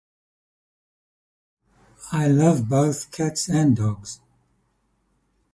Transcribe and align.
I 2.11 2.27
love 2.27 2.67
both 2.67 3.11
cats 3.11 3.47
and 3.49 3.77
dogs. 3.77 4.19